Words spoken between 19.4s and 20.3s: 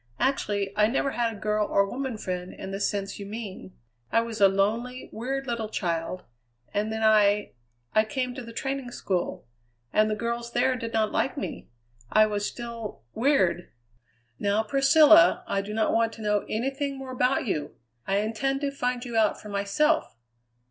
myself.